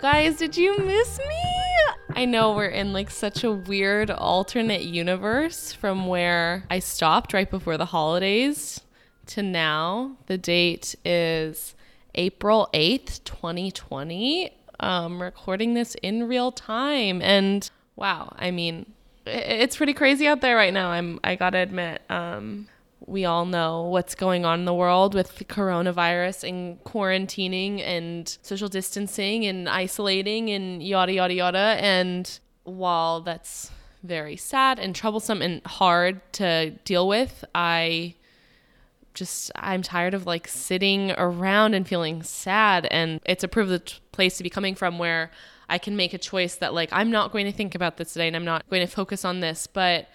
[0.00, 2.14] guys, did you miss me?
[2.16, 7.50] I know we're in like such a weird alternate universe from where I stopped right
[7.50, 8.80] before the holidays
[9.26, 10.16] to now.
[10.26, 11.74] The date is
[12.14, 14.50] April 8th, 2020.
[14.80, 17.20] Um, recording this in real time.
[17.20, 18.86] And wow, I mean,
[19.26, 20.90] it's pretty crazy out there right now.
[20.90, 22.02] I'm I gotta admit.
[22.08, 22.68] Um,
[23.08, 28.36] we all know what's going on in the world with the coronavirus and quarantining and
[28.42, 31.76] social distancing and isolating and yada yada yada.
[31.80, 33.70] And while that's
[34.02, 38.14] very sad and troublesome and hard to deal with, I
[39.14, 44.36] just I'm tired of like sitting around and feeling sad and it's a privileged place
[44.36, 45.32] to be coming from where
[45.68, 48.28] I can make a choice that like I'm not going to think about this today
[48.28, 50.08] and I'm not going to focus on this but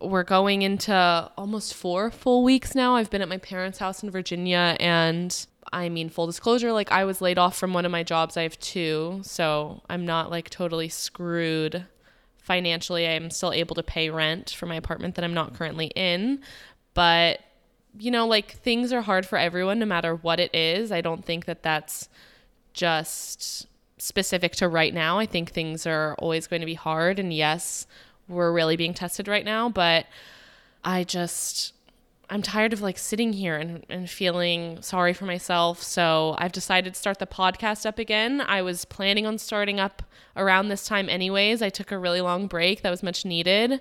[0.00, 0.94] we're going into
[1.36, 2.96] almost four full weeks now.
[2.96, 7.04] I've been at my parents' house in Virginia and I mean, full disclosure, like I
[7.04, 8.36] was laid off from one of my jobs.
[8.36, 11.86] I have two, so I'm not like totally screwed
[12.38, 13.06] financially.
[13.06, 16.40] I am still able to pay rent for my apartment that I'm not currently in.
[16.94, 17.40] But,
[17.98, 20.90] you know, like things are hard for everyone no matter what it is.
[20.90, 22.08] I don't think that that's
[22.72, 23.66] just
[23.98, 25.18] specific to right now.
[25.18, 27.18] I think things are always going to be hard.
[27.18, 27.86] And yes,
[28.30, 30.06] we're really being tested right now, but
[30.84, 31.74] I just
[32.32, 35.82] I'm tired of like sitting here and, and feeling sorry for myself.
[35.82, 38.40] So I've decided to start the podcast up again.
[38.40, 40.04] I was planning on starting up
[40.36, 41.60] around this time anyways.
[41.60, 43.80] I took a really long break that was much needed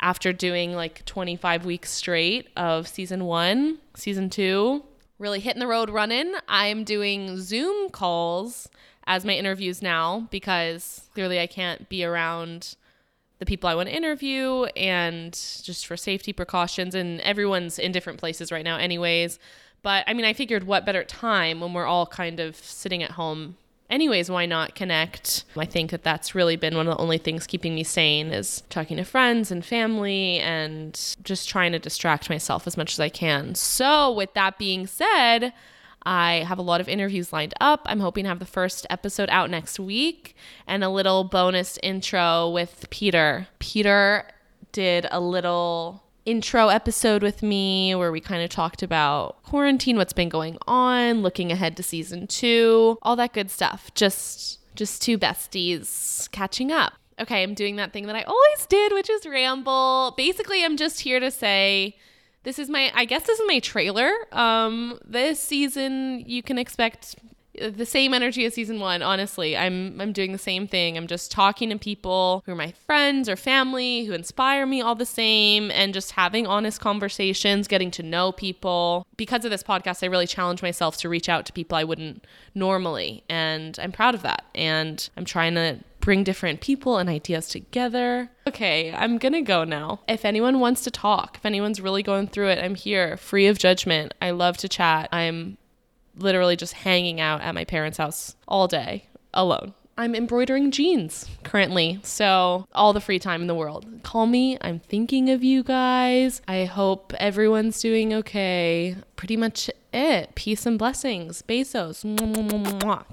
[0.00, 4.82] after doing like 25 weeks straight of season one, season two,
[5.18, 6.32] really hitting the road running.
[6.48, 8.70] I'm doing Zoom calls
[9.06, 12.74] as my interviews now because clearly I can't be around
[13.38, 16.94] the people I want to interview and just for safety precautions.
[16.94, 19.38] And everyone's in different places right now, anyways.
[19.82, 23.12] But I mean, I figured what better time when we're all kind of sitting at
[23.12, 23.56] home.
[23.88, 25.44] Anyways, why not connect?
[25.56, 28.64] I think that that's really been one of the only things keeping me sane is
[28.68, 33.08] talking to friends and family and just trying to distract myself as much as I
[33.08, 33.54] can.
[33.54, 35.52] So, with that being said,
[36.06, 37.82] I have a lot of interviews lined up.
[37.84, 40.36] I'm hoping to have the first episode out next week
[40.66, 43.48] and a little bonus intro with Peter.
[43.58, 44.28] Peter
[44.70, 50.12] did a little intro episode with me where we kind of talked about quarantine, what's
[50.12, 53.90] been going on, looking ahead to season 2, all that good stuff.
[53.94, 56.92] Just just two besties catching up.
[57.18, 60.12] Okay, I'm doing that thing that I always did, which is ramble.
[60.18, 61.96] Basically, I'm just here to say
[62.46, 64.10] this is my I guess this is my trailer.
[64.30, 67.16] Um this season you can expect
[67.60, 69.56] the same energy as season 1 honestly.
[69.56, 70.96] I'm i'm doing the same thing.
[70.96, 74.94] I'm just talking to people who are my friends or family who inspire me all
[74.94, 79.08] the same and just having honest conversations getting to know people.
[79.16, 82.24] Because of this podcast i really challenge myself to reach out to people i wouldn't
[82.54, 84.44] normally and i'm proud of that.
[84.54, 88.30] And i'm trying to bring different people and ideas together.
[88.46, 89.98] Okay, I'm gonna go now.
[90.06, 93.58] If anyone wants to talk, if anyone's really going through it, I'm here, free of
[93.58, 94.14] judgment.
[94.22, 95.08] I love to chat.
[95.10, 95.58] I'm
[96.16, 99.74] literally just hanging out at my parents' house all day alone.
[99.98, 103.84] I'm embroidering jeans currently, so all the free time in the world.
[104.04, 104.58] Call me.
[104.60, 106.40] I'm thinking of you guys.
[106.46, 108.94] I hope everyone's doing okay.
[109.16, 110.36] Pretty much it.
[110.36, 111.42] Peace and blessings.
[111.42, 112.04] Besos.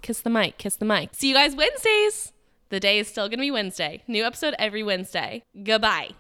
[0.04, 0.60] Kiss the mic.
[0.60, 1.10] Kiss the mic.
[1.14, 2.33] See you guys Wednesdays.
[2.74, 4.02] The day is still going to be Wednesday.
[4.08, 5.44] New episode every Wednesday.
[5.64, 6.16] Goodbye.